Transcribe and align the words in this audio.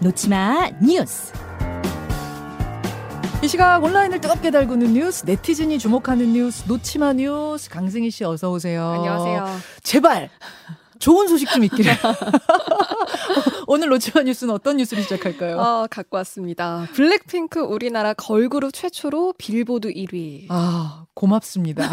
놓치마 0.00 0.70
뉴스. 0.80 1.32
이 3.42 3.48
시각 3.48 3.82
온라인을 3.82 4.20
뜨겁게 4.20 4.50
달구는 4.50 4.92
뉴스, 4.94 5.24
네티즌이 5.24 5.78
주목하는 5.78 6.32
뉴스, 6.32 6.64
놓치마 6.68 7.14
뉴스. 7.14 7.68
강승희 7.68 8.10
씨 8.10 8.24
어서 8.24 8.50
오세요. 8.50 8.84
안녕하세요. 8.86 9.46
제발 9.82 10.30
좋은 10.98 11.28
소식 11.28 11.48
좀 11.50 11.64
있기를. 11.64 11.92
오늘 13.66 13.90
놓치마 13.92 14.22
뉴스는 14.22 14.54
어떤 14.54 14.76
뉴스를 14.78 15.02
시작할까요? 15.02 15.58
어, 15.58 15.86
갖고 15.90 16.16
왔습니다. 16.18 16.86
블랙핑크 16.94 17.60
우리나라 17.60 18.14
걸그룹 18.14 18.72
최초로 18.72 19.34
빌보드 19.36 19.92
1위. 19.92 20.46
아, 20.48 21.04
고맙습니다. 21.14 21.88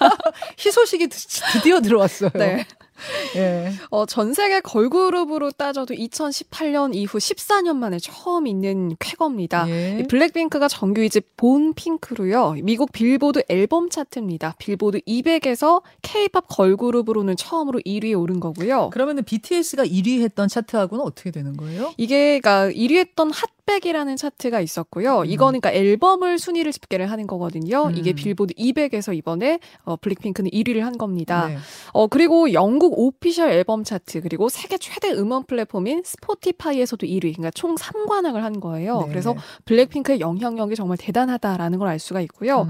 희소식이 0.58 1.08
드디어 1.52 1.80
들어왔어요. 1.80 2.30
네. 2.34 2.66
예. 3.36 3.72
어, 3.90 4.06
전 4.06 4.34
세계 4.34 4.60
걸그룹으로 4.60 5.50
따져도 5.52 5.94
2008년 5.94 6.94
이후 6.94 7.18
14년 7.18 7.76
만에 7.76 7.98
처음 7.98 8.46
있는 8.46 8.96
쾌거입니다. 8.98 9.68
예. 9.68 9.98
이 10.00 10.02
블랙핑크가 10.04 10.68
정규 10.68 11.00
2집 11.02 11.24
Born 11.36 11.74
Pink로요. 11.74 12.56
미국 12.62 12.92
빌보드 12.92 13.42
앨범 13.48 13.90
차트입니다. 13.90 14.54
빌보드 14.58 15.00
200에서 15.00 15.82
K-팝 16.02 16.46
걸그룹으로는 16.48 17.36
처음으로 17.36 17.80
1위에 17.80 18.18
오른 18.18 18.40
거고요. 18.40 18.90
그러면은 18.90 19.24
BTS가 19.24 19.84
1위 19.84 20.22
했던 20.22 20.48
차트하고는 20.48 21.04
어떻게 21.04 21.30
되는 21.30 21.56
거예요? 21.56 21.92
이게 21.96 22.40
그러니까 22.40 22.70
1위 22.70 22.96
했던 22.96 23.30
핫 23.30 23.48
백이라는 23.64 24.16
차트가 24.16 24.60
있었고요. 24.60 25.20
음. 25.20 25.26
이거는 25.26 25.60
그러니까 25.60 25.72
앨범을 25.72 26.38
순위를 26.38 26.72
집계를 26.72 27.10
하는 27.10 27.26
거거든요. 27.26 27.86
음. 27.86 27.96
이게 27.96 28.12
빌보드 28.12 28.54
200에서 28.54 29.16
이번에 29.16 29.60
어, 29.84 29.96
블랙핑크는 29.96 30.50
1위를 30.50 30.80
한 30.80 30.98
겁니다. 30.98 31.46
네. 31.48 31.58
어, 31.92 32.06
그리고 32.08 32.52
영국 32.52 32.98
오피셜 32.98 33.50
앨범 33.50 33.84
차트, 33.84 34.22
그리고 34.22 34.48
세계 34.48 34.78
최대 34.78 35.10
음원 35.12 35.44
플랫폼인 35.44 36.02
스포티파이에서도 36.04 37.06
1위, 37.06 37.20
그러니까 37.36 37.50
총 37.52 37.76
3관왕을 37.76 38.40
한 38.40 38.58
거예요. 38.60 39.02
네. 39.02 39.08
그래서 39.08 39.34
블랙핑크의 39.64 40.20
영향력이 40.20 40.74
정말 40.74 40.96
대단하다라는 40.98 41.78
걸 41.78 41.92
알 41.92 41.98
수가 41.98 42.20
있고요. 42.22 42.62
음. 42.62 42.68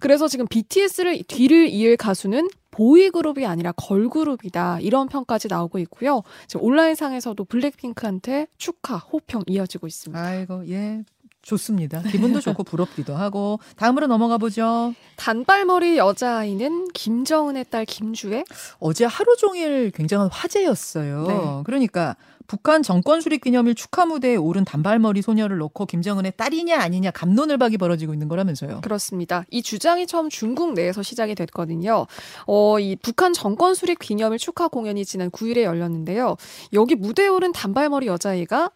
그래서 0.00 0.28
지금 0.28 0.46
BTS를 0.48 1.22
뒤를 1.28 1.68
이을 1.68 1.96
가수는 1.98 2.48
보이그룹이 2.72 3.46
아니라 3.46 3.70
걸그룹이다. 3.72 4.80
이런 4.80 5.08
평까지 5.08 5.46
나오고 5.48 5.78
있고요. 5.80 6.22
온라인상에서도 6.58 7.44
블랙핑크한테 7.44 8.48
축하, 8.58 8.96
호평 8.96 9.44
이어지고 9.46 9.86
있습니다. 9.86 10.20
아이고, 10.20 10.68
예. 10.68 11.04
좋습니다. 11.42 12.00
기분도 12.08 12.40
좋고 12.40 12.64
부럽기도 12.64 13.14
하고. 13.14 13.58
다음으로 13.76 14.06
넘어가 14.06 14.38
보죠. 14.38 14.94
단발머리 15.16 15.98
여자아이는 15.98 16.88
김정은의 16.94 17.66
딸 17.70 17.84
김주애? 17.84 18.44
어제 18.78 19.04
하루 19.04 19.36
종일 19.36 19.90
굉장한 19.90 20.28
화제였어요. 20.30 21.26
네. 21.26 21.62
그러니까 21.64 22.16
북한 22.46 22.82
정권 22.82 23.20
수립 23.20 23.42
기념일 23.42 23.74
축하 23.74 24.04
무대에 24.04 24.36
오른 24.36 24.64
단발머리 24.64 25.22
소녀를 25.22 25.58
놓고 25.58 25.86
김정은의 25.86 26.34
딸이냐 26.36 26.78
아니냐 26.78 27.10
감론을박이 27.10 27.78
벌어지고 27.78 28.12
있는 28.12 28.28
거라면서요. 28.28 28.80
그렇습니다. 28.82 29.44
이 29.50 29.62
주장이 29.62 30.06
처음 30.06 30.28
중국 30.28 30.74
내에서 30.74 31.02
시작이 31.02 31.34
됐거든요. 31.34 32.06
어, 32.46 32.78
이 32.78 32.96
북한 32.96 33.32
정권 33.32 33.74
수립 33.74 33.98
기념일 33.98 34.38
축하 34.38 34.68
공연이 34.68 35.04
지난 35.04 35.30
9일에 35.30 35.62
열렸는데요. 35.62 36.36
여기 36.72 36.94
무대에 36.94 37.28
오른 37.28 37.52
단발머리 37.52 38.06
여자아이가 38.06 38.70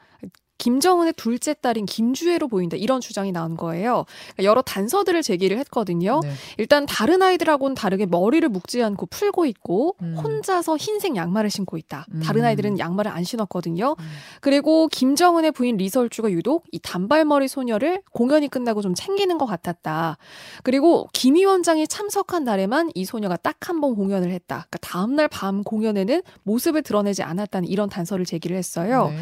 김정은의 0.59 1.13
둘째 1.15 1.55
딸인 1.55 1.87
김주애로 1.87 2.49
보인다 2.49 2.77
이런 2.77 3.01
주장이 3.01 3.33
나온 3.33 3.57
거예요. 3.57 4.05
그러니까 4.35 4.45
여러 4.45 4.63
단서들을 4.63 5.23
제기를 5.23 5.59
했거든요. 5.59 6.21
네. 6.23 6.33
일단 6.59 6.87
다른 6.87 7.23
아이들하고는 7.23 7.75
다르게 7.75 8.07
머리를 8.07 8.49
묶지 8.49 8.83
않고 8.83 9.07
풀고 9.07 9.47
있고 9.47 9.97
음. 10.03 10.17
혼자서 10.17 10.77
흰색 10.77 11.17
양말을 11.17 11.51
신고 11.51 11.77
있다. 11.77 12.07
음. 12.15 12.21
다른 12.25 12.45
아이들은 12.45 12.79
양말을 12.79 13.11
안 13.11 13.25
신었거든요. 13.25 13.97
음. 13.99 14.05
그리고 14.41 14.89
김정은의 14.89 15.53
부인 15.53 15.77
리설주가 15.77 16.31
유독 16.31 16.65
이 16.73 16.79
단발머리 16.79 17.49
소녀를 17.49 18.03
공연이 18.13 18.49
끝나고 18.49 18.83
좀 18.83 18.95
챙기는 18.95 19.37
것 19.39 19.47
같았다. 19.47 20.17
그리고 20.63 21.09
김 21.13 21.35
위원장이 21.37 21.87
참석한 21.89 22.45
날에만 22.45 22.91
이 22.95 23.05
소녀가 23.05 23.37
딱 23.37 23.57
한 23.67 23.81
번 23.81 23.95
공연을 23.95 24.31
했다. 24.31 24.67
그러니까 24.71 24.79
다음날 24.81 25.29
밤 25.29 25.63
공연에는 25.65 26.23
모습을 26.45 26.83
드러내지 26.83 27.23
않았다는 27.23 27.69
이런 27.69 27.89
단서를 27.89 28.25
제기를 28.25 28.57
했어요. 28.57 29.09
네. 29.11 29.19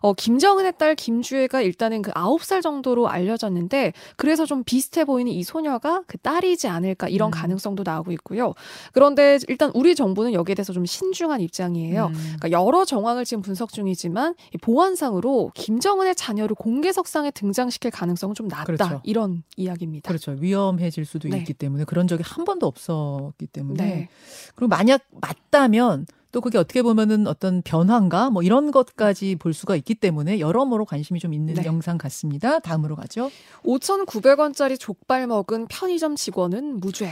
어, 0.00 0.12
김정은의 0.12 0.74
딸 0.78 0.94
김주애가 0.94 1.62
일단은 1.62 2.02
그 2.02 2.10
9살 2.12 2.62
정도로 2.62 3.08
알려졌는데 3.08 3.92
그래서 4.16 4.46
좀 4.46 4.64
비슷해 4.64 5.04
보이는 5.04 5.30
이 5.32 5.42
소녀가 5.42 6.02
그 6.06 6.18
딸이지 6.18 6.68
않을까 6.68 7.08
이런 7.08 7.28
음. 7.28 7.30
가능성도 7.30 7.82
나오고 7.84 8.12
있고요. 8.12 8.54
그런데 8.92 9.38
일단 9.48 9.70
우리 9.74 9.94
정부는 9.94 10.32
여기에 10.32 10.54
대해서 10.54 10.72
좀 10.72 10.84
신중한 10.84 11.40
입장이에요. 11.40 12.06
음. 12.06 12.12
그러니까 12.38 12.50
여러 12.50 12.84
정황을 12.84 13.24
지금 13.24 13.42
분석 13.42 13.72
중이지만 13.72 14.34
이 14.54 14.58
보안상으로 14.58 15.52
김정은의 15.54 16.14
자녀를 16.14 16.54
공개석상에 16.54 17.30
등장시킬 17.30 17.90
가능성은 17.90 18.34
좀 18.34 18.48
낮다. 18.48 18.64
그렇죠. 18.64 19.00
이런 19.04 19.42
이야기입니다. 19.56 20.08
그렇죠. 20.08 20.32
위험해질 20.38 21.04
수도 21.04 21.28
네. 21.28 21.38
있기 21.38 21.54
때문에 21.54 21.84
그런 21.84 22.06
적이 22.06 22.22
한 22.26 22.44
번도 22.44 22.66
없었기 22.66 23.46
때문에 23.48 23.84
네. 23.84 24.08
그리고 24.54 24.68
만약 24.68 25.02
맞다면 25.20 26.06
또 26.30 26.40
그게 26.40 26.58
어떻게 26.58 26.82
보면은 26.82 27.26
어떤 27.26 27.62
변화인가 27.62 28.30
뭐 28.30 28.42
이런 28.42 28.70
것까지 28.70 29.36
볼 29.36 29.54
수가 29.54 29.76
있기 29.76 29.94
때문에 29.94 30.40
여러모로 30.40 30.84
관심이 30.84 31.20
좀 31.20 31.32
있는 31.32 31.54
네. 31.54 31.64
영상 31.64 31.96
같습니다. 31.96 32.58
다음으로 32.58 32.96
가죠. 32.96 33.30
5,900원짜리 33.64 34.78
족발 34.78 35.26
먹은 35.26 35.66
편의점 35.68 36.16
직원은 36.16 36.80
무죄. 36.80 37.10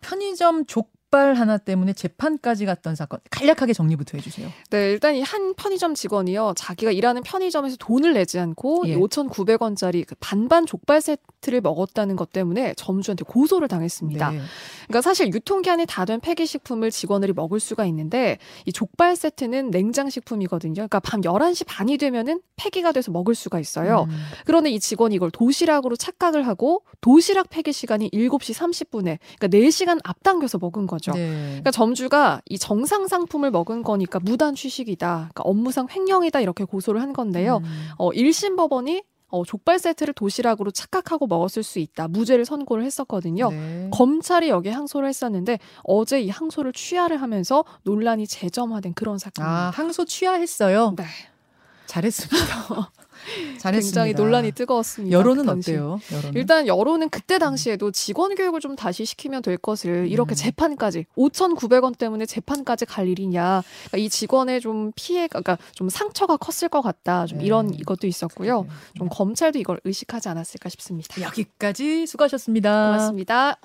편의점 0.00 0.66
족 0.66 0.95
발 1.16 1.32
하나 1.34 1.56
때문에 1.56 1.92
재판까지 1.94 2.66
갔던 2.66 2.94
사건 2.94 3.20
간략하게 3.30 3.72
정리부터 3.72 4.18
해주세요. 4.18 4.48
네, 4.70 4.90
일단 4.90 5.14
이 5.14 5.22
한 5.22 5.54
편의점 5.54 5.94
직원이요. 5.94 6.52
자기가 6.56 6.92
일하는 6.92 7.22
편의점에서 7.22 7.76
돈을 7.80 8.12
내지 8.12 8.38
않고 8.38 8.84
예. 8.86 8.92
이 8.92 8.96
5,900원짜리 8.96 10.06
그 10.06 10.14
반반 10.20 10.66
족발 10.66 11.00
세트를 11.00 11.60
먹었다는 11.62 12.16
것 12.16 12.32
때문에 12.32 12.74
점주한테 12.74 13.24
고소를 13.24 13.66
당했습니다. 13.68 14.30
네. 14.30 14.40
그러니까 14.86 15.00
사실 15.02 15.28
유통기한이 15.32 15.86
다 15.86 16.04
된 16.04 16.20
폐기식품을 16.20 16.90
직원들이 16.92 17.32
먹을 17.32 17.58
수가 17.58 17.84
있는데 17.86 18.38
이 18.66 18.72
족발 18.72 19.16
세트는 19.16 19.70
냉장식품이거든요. 19.70 20.74
그러니까 20.74 21.00
밤 21.00 21.20
11시 21.22 21.64
반이 21.66 21.96
되면은 21.98 22.40
폐기가 22.56 22.92
돼서 22.92 23.10
먹을 23.10 23.34
수가 23.34 23.58
있어요. 23.58 24.06
음. 24.08 24.16
그런데 24.44 24.70
이 24.70 24.78
직원이 24.78 25.14
이걸 25.16 25.30
도시락으로 25.32 25.96
착각을 25.96 26.46
하고 26.46 26.82
도시락 27.00 27.50
폐기 27.50 27.72
시간이 27.72 28.10
7시 28.10 28.54
30분에 28.54 29.18
그러니까 29.38 29.48
4시간 29.48 29.98
앞당겨서 30.04 30.58
먹은 30.58 30.86
거죠. 30.86 31.05
네. 31.12 31.46
그러니까 31.46 31.70
점주가 31.70 32.40
이 32.46 32.58
정상 32.58 33.06
상품을 33.06 33.50
먹은 33.50 33.82
거니까 33.82 34.18
무단 34.20 34.54
취식이다. 34.54 35.14
그러니까 35.16 35.42
업무상 35.44 35.86
횡령이다 35.90 36.40
이렇게 36.40 36.64
고소를 36.64 37.00
한 37.02 37.12
건데요. 37.12 37.58
음. 37.58 37.88
어, 37.98 38.10
1심 38.10 38.56
법원이 38.56 39.02
어, 39.28 39.44
족발 39.44 39.78
세트를 39.78 40.14
도시락으로 40.14 40.70
착각하고 40.70 41.26
먹었을 41.26 41.62
수 41.62 41.78
있다. 41.78 42.08
무죄를 42.08 42.44
선고를 42.44 42.84
했었거든요. 42.84 43.50
네. 43.50 43.90
검찰이 43.92 44.48
여기에 44.48 44.72
항소를 44.72 45.08
했었는데 45.08 45.58
어제 45.82 46.20
이 46.20 46.28
항소를 46.28 46.72
취하를 46.72 47.20
하면서 47.20 47.64
논란이 47.82 48.26
재점화된 48.26 48.94
그런 48.94 49.18
사건입니다. 49.18 49.66
아 49.66 49.70
항소 49.70 50.04
취하했어요. 50.04 50.94
네. 50.96 51.04
잘했습니다. 51.86 52.92
잘했습니다. 53.58 54.04
굉장히 54.04 54.12
논란이 54.12 54.52
뜨거웠습니다. 54.52 55.16
여론은 55.16 55.46
그. 55.46 55.50
어때요? 55.52 56.00
여론은? 56.12 56.34
일단 56.34 56.66
여론은 56.66 57.08
그때 57.10 57.38
당시에도 57.38 57.90
직원 57.90 58.34
교육을 58.34 58.60
좀 58.60 58.76
다시 58.76 59.04
시키면 59.04 59.42
될 59.42 59.56
것을 59.56 60.08
이렇게 60.08 60.32
음. 60.32 60.34
재판까지 60.34 61.06
5,900원 61.16 61.96
때문에 61.96 62.26
재판까지 62.26 62.84
갈 62.86 63.08
일이냐. 63.08 63.62
그러니까 63.88 63.98
이 63.98 64.08
직원의 64.08 64.60
좀 64.60 64.92
피해가 64.96 65.40
그러니까 65.40 65.58
좀 65.72 65.88
상처가 65.88 66.36
컸을 66.36 66.68
것 66.68 66.82
같다. 66.82 67.26
좀 67.26 67.38
네. 67.38 67.46
이런 67.46 67.72
이것도 67.74 68.06
있었고요. 68.06 68.62
그래요. 68.62 68.66
좀 68.96 69.08
검찰도 69.08 69.58
이걸 69.58 69.80
의식하지 69.84 70.28
않았을까 70.28 70.68
싶습니다. 70.70 71.20
여기까지 71.22 72.06
수고하셨습니다. 72.06 72.86
고맙습니다. 72.86 73.56